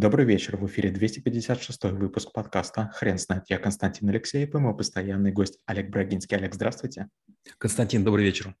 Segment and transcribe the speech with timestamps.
[0.00, 0.56] Добрый вечер.
[0.56, 3.44] В эфире 256 выпуск подкаста «Хрен знает».
[3.50, 6.38] Я Константин Алексеев и мой постоянный гость Олег Брагинский.
[6.38, 7.08] Олег, здравствуйте.
[7.58, 8.56] Константин, добрый вечер.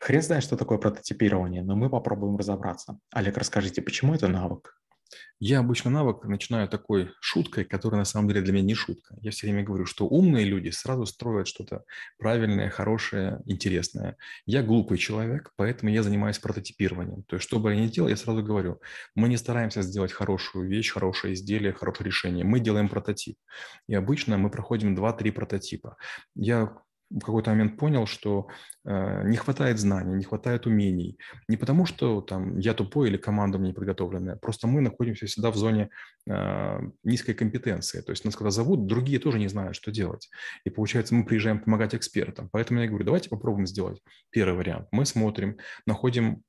[0.00, 2.98] Хрен знает, что такое прототипирование, но мы попробуем разобраться.
[3.12, 4.76] Олег, расскажите, почему это навык?
[5.38, 9.14] Я обычно навык начинаю такой шуткой, которая на самом деле для меня не шутка.
[9.20, 11.84] Я все время говорю, что умные люди сразу строят что-то
[12.18, 14.16] правильное, хорошее, интересное.
[14.46, 17.22] Я глупый человек, поэтому я занимаюсь прототипированием.
[17.24, 18.80] То есть, что бы я ни делал, я сразу говорю,
[19.14, 22.44] мы не стараемся сделать хорошую вещь, хорошее изделие, хорошее решение.
[22.44, 23.36] Мы делаем прототип.
[23.88, 25.96] И обычно мы проходим 2-3 прототипа.
[26.34, 26.78] Я
[27.10, 28.48] в какой-то момент понял, что
[28.84, 31.18] э, не хватает знаний, не хватает умений.
[31.48, 35.50] Не потому, что там я тупой или команда мне не подготовленная, просто мы находимся всегда
[35.50, 35.90] в зоне
[36.28, 38.00] э, низкой компетенции.
[38.00, 40.28] То есть нас когда зовут, другие тоже не знают, что делать.
[40.64, 42.48] И получается, мы приезжаем помогать экспертам.
[42.50, 44.88] Поэтому я говорю, давайте попробуем сделать первый вариант.
[44.90, 46.42] Мы смотрим, находим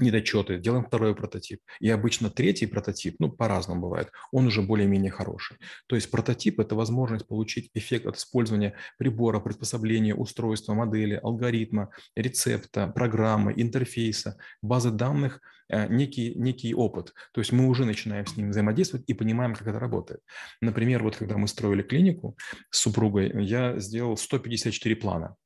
[0.00, 1.60] недочеты, делаем второй прототип.
[1.80, 5.58] И обычно третий прототип, ну, по-разному бывает, он уже более-менее хороший.
[5.86, 12.88] То есть прототип– это возможность получить эффект от использования прибора, приспособления, устройства, модели, алгоритма, рецепта,
[12.88, 17.12] программы, интерфейса, базы данных, э, некий, некий опыт.
[17.32, 20.20] То есть мы уже начинаем с ним взаимодействовать и понимаем, как это работает.
[20.60, 22.36] Например, вот когда мы строили клинику
[22.70, 25.36] с супругой, я сделал 154 плана.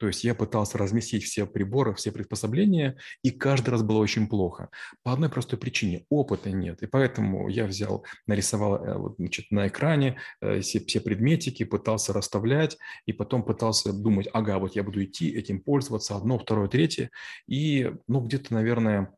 [0.00, 4.70] То есть я пытался разместить все приборы, все приспособления, и каждый раз было очень плохо.
[5.02, 6.82] По одной простой причине– опыта нет.
[6.82, 12.78] И поэтому я взял, нарисовал э, значит, на экране э, все, все предметики, пытался расставлять,
[13.04, 17.10] и потом пытался думать, ага, вот я буду идти, этим пользоваться, одно, второе, третье.
[17.46, 19.12] И, ну, где-то, наверное,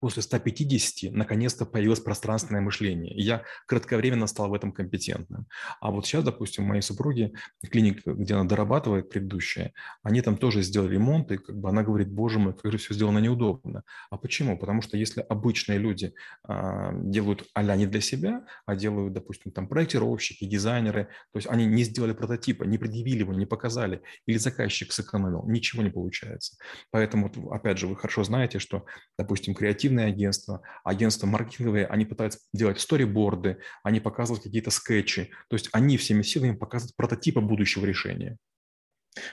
[0.00, 3.14] после 150 наконец-то появилось пространственное мышление.
[3.14, 5.46] И я кратковременно стал в этом компетентным.
[5.80, 7.32] А вот сейчас, допустим, моей супруги,
[7.70, 12.10] клиника, где она дорабатывает предыдущая, они там тоже сделали ремонт, и как бы она говорит,
[12.10, 13.82] боже мой, как же все сделано неудобно.
[14.10, 14.58] А почему?
[14.58, 16.14] Потому что если обычные люди
[16.46, 21.66] а, делают а не для себя, а делают, допустим, там проектировщики, дизайнеры, то есть они
[21.66, 26.56] не сделали прототипа, не предъявили его, не показали, или заказчик сэкономил, ничего не получается.
[26.90, 28.84] Поэтому, опять же, вы хорошо знаете, что,
[29.18, 35.30] допустим, креатив креативные агентства, агентства маркетинговые, они пытаются делать сториборды, они показывают какие-то скетчи.
[35.48, 38.36] То есть они всеми силами показывают прототипы будущего решения.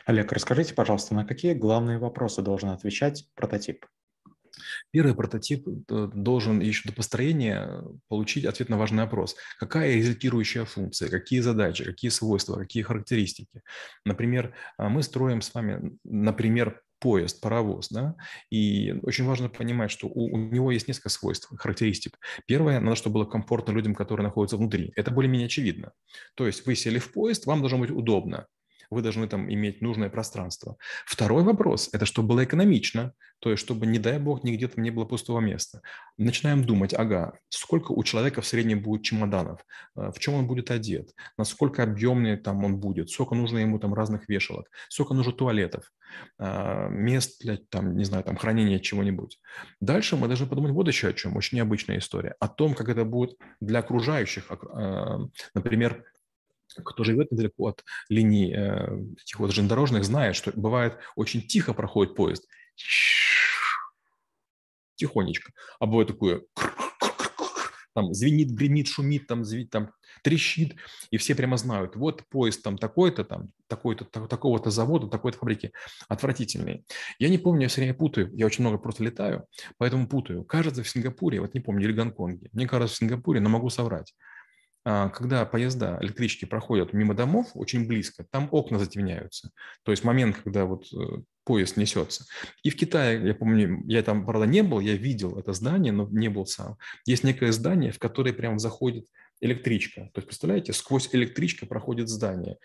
[0.05, 3.85] Олег, расскажите, пожалуйста, на какие главные вопросы должен отвечать прототип?
[4.91, 9.35] Первый прототип э, должен еще до построения получить ответ на важный вопрос.
[9.59, 13.61] Какая результирующая функция, какие задачи, какие свойства, какие характеристики.
[14.05, 18.15] Например, а, мы строим с вами, например, поезд, паровоз, да,
[18.49, 22.17] и очень важно понимать, что у, у него есть несколько свойств, характеристик.
[22.47, 24.91] Первое, надо, чтобы было комфортно людям, которые находятся внутри.
[24.95, 25.91] Это более-менее очевидно.
[26.33, 28.47] То есть вы сели в поезд, вам должно быть удобно
[28.89, 30.77] вы должны там иметь нужное пространство.
[31.05, 34.91] Второй вопрос– это чтобы было экономично, то есть чтобы, не дай бог, нигде там не
[34.91, 35.81] было пустого места.
[36.17, 39.65] Начинаем думать, ага, сколько у человека в среднем будет чемоданов,
[39.95, 43.93] э, в чем он будет одет, насколько объемный там он будет, сколько нужно ему там
[43.93, 45.91] разных вешалок, сколько нужно туалетов,
[46.39, 49.39] э, мест для, там, не знаю, там хранения чего-нибудь.
[49.79, 53.05] Дальше мы должны подумать вот еще о чем, очень необычная история, о том, как это
[53.05, 55.17] будет для окружающих, э,
[55.53, 56.03] например,
[56.83, 62.15] кто живет недалеко от линий э, этих вот железнодорожных, знает, что бывает очень тихо проходит
[62.15, 62.45] поезд,
[64.95, 66.41] тихонечко, а бывает такое,
[67.95, 69.91] там звенит, гремит, шумит, там, звенит, там
[70.21, 70.75] трещит,
[71.11, 75.71] и все прямо знают, вот поезд там такой-то, там такой-то, такого-то завода, такой-то фабрики,
[76.09, 76.85] отвратительный.
[77.19, 79.45] Я не помню, я все время путаю, я очень много просто летаю,
[79.77, 80.43] поэтому путаю.
[80.43, 84.13] Кажется, в Сингапуре, вот не помню, или Гонконге, мне кажется, в Сингапуре, но могу соврать,
[84.85, 89.49] когда поезда, электрички проходят мимо домов очень близко, там окна затемняются.
[89.83, 92.25] То есть момент, когда вот э, поезд несется.
[92.61, 96.07] И в Китае, я помню, я там, правда, не был, я видел это здание, но
[96.11, 96.77] не был сам.
[97.05, 99.07] Есть некое здание, в которое прямо заходит
[99.41, 100.09] электричка.
[100.13, 102.57] То есть, представляете, сквозь электричка проходит здание.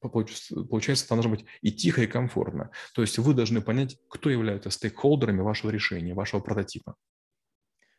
[0.00, 2.70] Получается, там должно быть и тихо, и комфортно.
[2.94, 6.94] То есть вы должны понять, кто является стейкхолдерами вашего решения, вашего прототипа.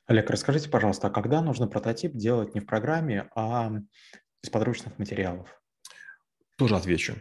[0.06, 3.72] Олег, расскажите, пожалуйста, а когда нужно прототип делать не в программе, а
[4.42, 5.62] из подручных материалов?
[6.58, 7.16] Тоже отвечу.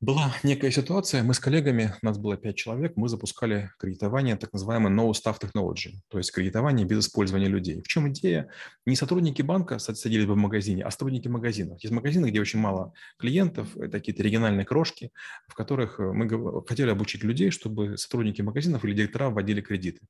[0.00, 4.92] Была некая ситуация, мы с коллегами, нас было пять человек, мы запускали кредитование, так называемое
[4.92, 7.82] No Staff Technology, то есть кредитование без использования людей.
[7.82, 8.48] В чем идея?
[8.86, 11.82] Не сотрудники банка садились бы в магазине, а сотрудники магазинов.
[11.82, 15.10] Есть магазины, где очень мало клиентов, это какие-то региональные крошки,
[15.48, 16.28] в которых э, мы
[16.64, 20.02] хотели обучить людей, чтобы сотрудники магазинов или директора вводили кредиты.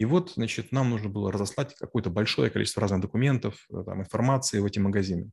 [0.00, 4.58] И вот, значит, нам нужно было разослать какое-то большое количество разных документов, э, там, информации
[4.58, 5.30] в эти магазины.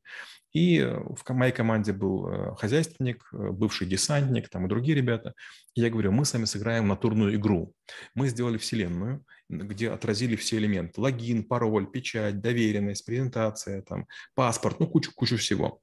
[0.57, 5.35] И в моей команде был э, хозяйственник, бывший десантник, там и другие ребята.
[5.75, 7.75] И я говорю, мы с вами сыграем натурную игру.
[8.15, 10.99] Мы сделали вселенную, где отразили все элементы.
[10.99, 15.79] Логин, пароль, печать, доверенность, презентация, там, паспорт, ну, кучу-кучу всего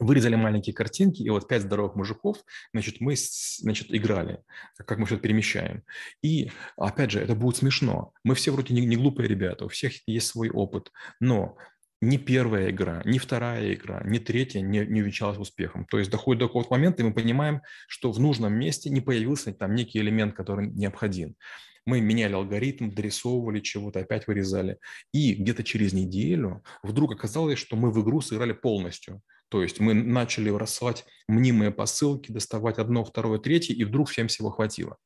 [0.00, 2.38] вырезали маленькие картинки, и вот пять здоровых мужиков,
[2.72, 4.40] значит, мы, значит, играли,
[4.76, 5.82] как мы все перемещаем.
[6.22, 8.12] И, опять же, это будет смешно.
[8.22, 11.56] Мы все вроде не, не глупые ребята, у всех есть свой опыт, но
[12.00, 15.86] ни первая игра, ни вторая игра, ни третья не, не увенчалась успехом.
[15.86, 19.52] То есть доходит до какого-то момента, и мы понимаем, что в нужном месте не появился
[19.52, 21.34] там некий элемент, который необходим.
[21.86, 24.78] Мы меняли алгоритм, дорисовывали чего-то, опять вырезали.
[25.12, 29.22] И где-то через неделю вдруг оказалось, что мы в игру сыграли полностью.
[29.48, 34.50] То есть мы начали рассылать мнимые посылки, доставать одно, второе, третье, и вдруг всем всего
[34.50, 34.96] хватило.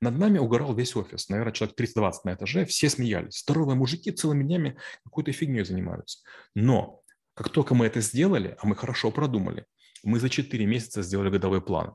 [0.00, 3.40] Над нами угорал весь офис, наверное, человек 30-20 на этаже, все смеялись.
[3.40, 6.20] Здоровые мужики целыми днями какой-то фигней занимаются.
[6.54, 7.02] Но
[7.34, 9.66] как только мы это сделали, а мы хорошо продумали,
[10.02, 11.94] мы за 4 месяца сделали годовой план.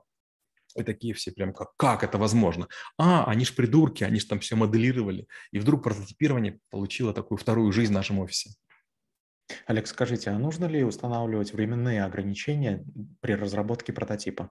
[0.75, 2.67] И такие все прям как, как это возможно?
[2.97, 5.27] А, они ж придурки, они ж там все моделировали.
[5.51, 8.51] И вдруг прототипирование получило такую вторую жизнь в нашем офисе.
[9.65, 12.85] Олег, скажите, а нужно ли устанавливать временные ограничения
[13.21, 14.49] при разработке прототипа?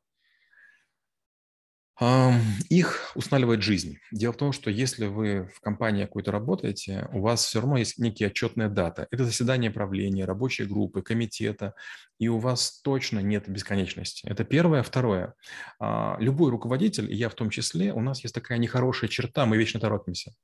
[2.71, 3.99] Их устанавливает жизнь.
[4.12, 7.99] Дело в том, что если вы в компании какой-то работаете, у вас все равно есть
[7.99, 9.09] некие отчетные даты.
[9.11, 11.75] Это заседание правления, рабочей группы, комитета,
[12.19, 14.27] и у вас точно нет бесконечности.
[14.27, 14.83] Это первое.
[14.83, 15.35] Второе.
[15.81, 19.81] А, любой руководитель, я в том числе, у нас есть такая нехорошая черта, мы вечно
[19.81, 20.35] торопимся.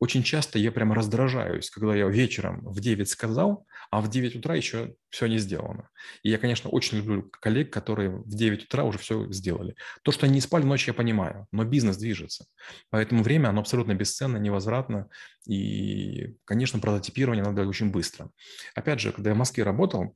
[0.00, 4.54] Очень часто я прямо раздражаюсь, когда я вечером в 9 сказал, а в 9 утра
[4.56, 5.90] еще все не сделано.
[6.22, 9.76] И я, конечно, очень люблю коллег, которые в 9 утра уже все сделали.
[10.02, 12.46] То, что они не спали ночью, я понимаю, но бизнес движется.
[12.90, 15.08] Поэтому время, оно абсолютно бесценно, невозвратно.
[15.46, 18.30] И, конечно, прототипирование надо очень быстро.
[18.74, 20.14] Опять же, когда я в Москве работал,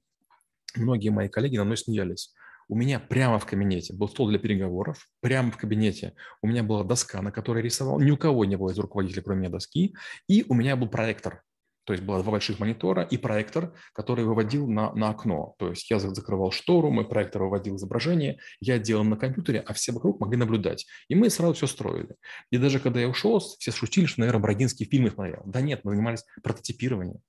[0.76, 2.34] многие мои коллеги на мной смеялись.
[2.68, 6.82] У меня прямо в кабинете был стол для переговоров, прямо в кабинете у меня была
[6.82, 9.94] доска, на которой я рисовал, ни у кого не было из руководителей, кроме меня, доски,
[10.28, 11.42] и у меня был проектор,
[11.86, 15.54] то есть было два больших монитора и проектор, который выводил на, на окно.
[15.58, 19.92] То есть я закрывал штору, мой проектор выводил изображение, я делал на компьютере, а все
[19.92, 20.84] вокруг могли наблюдать.
[21.08, 22.16] И мы сразу все строили.
[22.50, 25.42] И даже когда я ушел, все шутили, что, наверное, Брагинский фильмы смотрел.
[25.46, 27.20] Да нет, мы занимались прототипированием.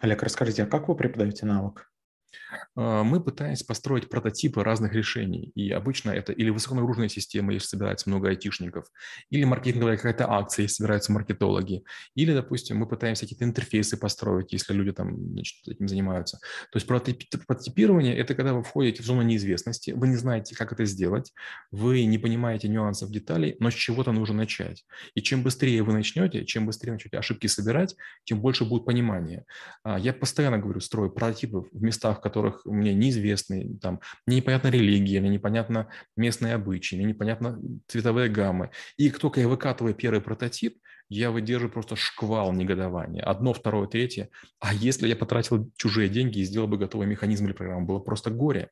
[0.00, 1.91] Олег, расскажите, а как вы преподаете навык?
[2.76, 5.52] А, мы пытаемся построить прототипы разных решений.
[5.54, 8.86] И обычно это или высоконагруженная система, если собирается много айтишников,
[9.30, 11.84] или маркетинговая какая-то акция, если собираются маркетологи,
[12.14, 16.38] или, допустим, мы пытаемся какие-то интерфейсы построить, если люди там значит, этим занимаются.
[16.72, 20.84] То есть прототипирование– это когда вы входите в зону неизвестности, вы не знаете, как это
[20.84, 21.32] сделать,
[21.70, 24.84] вы не понимаете нюансов, деталей, но с чего-то нужно начать.
[25.14, 27.94] И чем быстрее вы начнете, чем быстрее начнете ошибки собирать,
[28.24, 29.44] тем больше будет понимания.
[29.82, 35.20] А, я постоянно говорю, строю прототипы в местах, которых мне неизвестны, там, мне непонятна религия,
[35.20, 38.70] мне непонятно местные обычаи, мне непонятно цветовые гаммы.
[38.96, 40.78] И только я выкатываю первый прототип,
[41.08, 43.22] я выдерживаю просто шквал негодования.
[43.22, 44.30] Одно, второе, третье.
[44.60, 48.30] А если я потратил чужие деньги и сделал бы готовый механизм или программу, было просто
[48.30, 48.70] горе.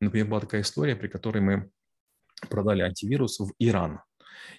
[0.00, 1.70] Например, была такая история, при которой мы
[2.48, 4.00] продали антивирус в Иран.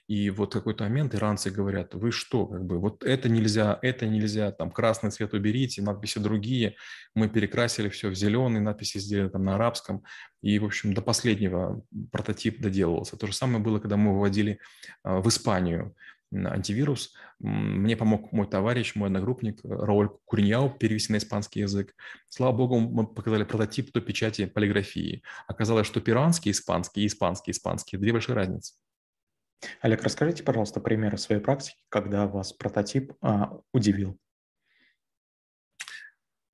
[0.07, 4.51] И вот какой-то момент иранцы говорят, вы что, как бы, вот это нельзя, это нельзя,
[4.51, 6.75] там красный цвет уберите, надписи другие.
[7.15, 10.03] Мы перекрасили все в зеленый, надписи сделали там на арабском.
[10.41, 13.17] И, в общем, до последнего прототип доделывался.
[13.17, 14.59] То же самое было, когда мы выводили
[15.03, 15.95] а, в Испанию
[16.33, 17.13] антивирус.
[17.39, 21.93] Мне помог мой товарищ, мой одногруппник Рауль Куриньяу перевести на испанский язык.
[22.29, 25.23] Слава богу, мы показали прототип до печати полиграфии.
[25.47, 28.75] Оказалось, что перуанский испанский и испанский испанский– две большие разницы.
[29.81, 34.17] Олег, расскажите, пожалуйста, примеры своей практики, когда вас прототип а, удивил.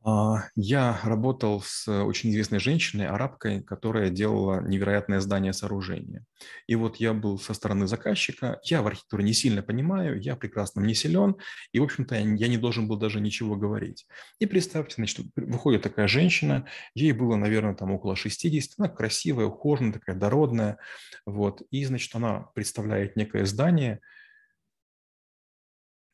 [0.02, 6.26] А, я работал с очень известной женщиной, арабкой, которая делала невероятное здание сооружения.
[6.68, 10.80] И вот я был со стороны заказчика, я в архитектуре не сильно понимаю, я прекрасно
[10.80, 11.36] не силен,
[11.74, 14.08] и, в общем-то, я не должен был даже ничего говорить.
[14.40, 16.66] И представьте, значит, выходит такая женщина,
[16.96, 20.78] ей было, наверное, там около 60, она красивая, ухоженная, такая дородная,
[21.26, 24.00] вот, и, значит, она представляет некое здание–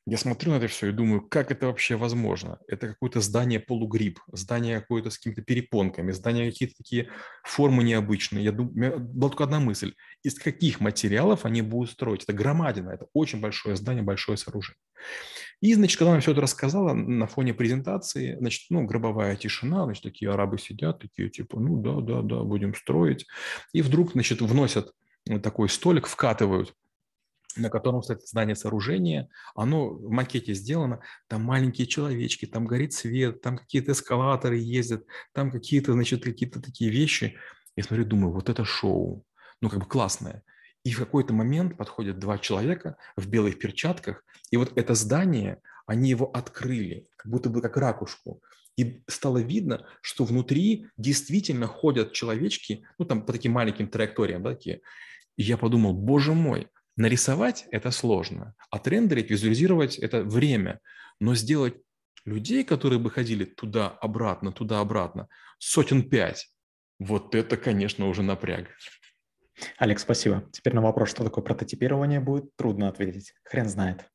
[0.07, 2.59] я смотрю на это все и думаю, как это вообще возможно?
[2.67, 7.09] Это какое-то здание полугриб, здание какое-то с какими-то перепонками, здание какие-то такие
[7.43, 8.43] формы необычные.
[8.43, 9.95] Я думаю, у меня была только одна мысль.
[10.21, 12.23] Из каких материалов они будут строить?
[12.23, 14.77] Это громадина, это очень большое здание, большое сооружение.
[15.61, 20.03] И, значит, когда она все это рассказала на фоне презентации, значит, ну, гробовая тишина, значит,
[20.03, 23.25] такие арабы сидят, такие типа, ну, да, да, да, будем строить.
[23.73, 24.91] И вдруг, значит, вносят
[25.41, 26.75] такой столик, вкатывают
[27.55, 33.41] на котором стоит здание сооружения, оно в макете сделано, там маленькие человечки, там горит свет,
[33.41, 37.37] там какие-то эскалаторы ездят, там какие-то, значит, какие-то такие вещи.
[37.75, 39.25] Я смотрю, думаю, вот это шоу,
[39.61, 40.43] ну, как бы классное.
[40.83, 46.09] И в какой-то момент подходят два человека в белых перчатках, и вот это здание, они
[46.09, 48.41] его открыли, как будто бы как ракушку.
[48.77, 54.51] И стало видно, что внутри действительно ходят человечки, ну там по таким маленьким траекториям, да,
[54.51, 54.81] такие.
[55.37, 60.79] И я подумал, боже мой, нарисовать это сложно, отрендерить, визуализировать это время,
[61.19, 61.75] но сделать
[62.25, 65.27] людей, которые бы ходили туда-обратно, туда-обратно,
[65.59, 66.47] сотен пять,
[66.99, 68.69] вот это, конечно, уже напряг.
[69.77, 70.49] Алекс, спасибо.
[70.51, 73.33] Теперь на вопрос, что такое прототипирование, будет трудно ответить.
[73.43, 74.09] Хрен знает.